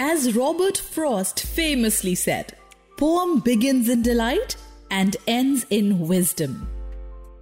[0.00, 2.56] As Robert Frost famously said,
[2.96, 4.56] poem begins in delight
[4.92, 6.68] and ends in wisdom.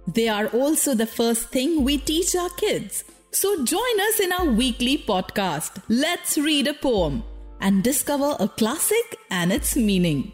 [0.07, 3.03] They are also the first thing we teach our kids.
[3.29, 7.23] So join us in our weekly podcast, Let's Read a Poem,
[7.61, 10.31] and discover a classic and its meaning.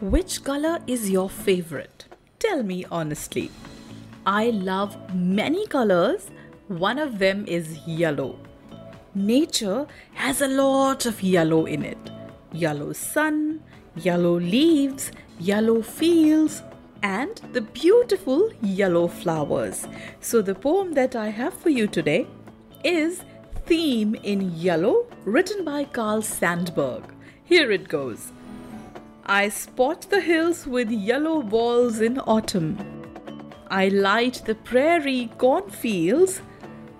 [0.00, 2.04] Which color is your favorite?
[2.38, 3.50] Tell me honestly.
[4.26, 6.30] I love many colors.
[6.68, 8.40] One of them is yellow.
[9.14, 12.10] Nature has a lot of yellow in it
[12.52, 13.62] yellow sun,
[13.94, 16.62] yellow leaves, yellow fields,
[17.02, 19.86] and the beautiful yellow flowers.
[20.20, 22.26] So, the poem that I have for you today
[22.82, 23.22] is
[23.66, 27.04] Theme in Yellow, written by Carl Sandburg.
[27.44, 28.32] Here it goes.
[29.24, 32.76] I spot the hills with yellow balls in autumn.
[33.68, 36.40] I light the prairie cornfields,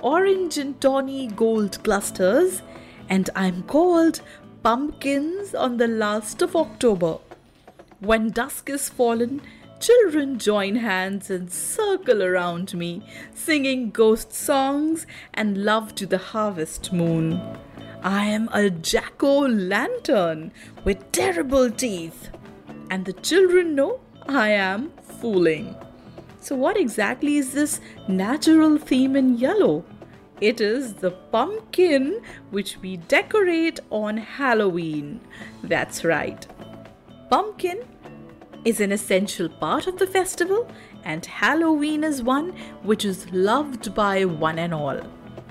[0.07, 2.63] orange and tawny gold clusters,
[3.09, 4.21] and I'm called
[4.63, 7.19] pumpkins on the last of October.
[7.99, 9.43] When dusk is fallen,
[9.81, 13.03] children join hands and circle around me,
[13.35, 17.41] singing ghost songs and love to the harvest moon.
[18.05, 20.53] I am a jack o' lantern
[20.85, 22.29] with terrible teeth,
[22.93, 25.75] and the children know I am fooling.
[26.41, 29.85] So, what exactly is this natural theme in yellow?
[30.41, 32.21] It is the pumpkin
[32.51, 35.21] which we decorate on Halloween.
[35.63, 36.47] That's right.
[37.31, 37.83] Pumpkin
[38.67, 40.69] is an essential part of the festival,
[41.05, 42.51] and Halloween is one
[42.83, 45.01] which is loved by one and all.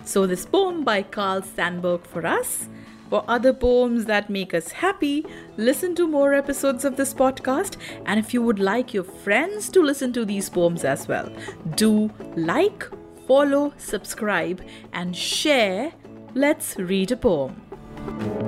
[0.04, 2.70] So, this poem by Carl Sandburg for us.
[3.10, 5.26] For other poems that make us happy,
[5.58, 7.78] listen to more episodes of this podcast.
[8.06, 11.32] And if you would like your friends to listen to these poems as well,
[11.76, 12.88] do like,
[13.28, 14.62] follow, subscribe,
[14.94, 15.94] and share.
[16.34, 18.45] Let's read a poem.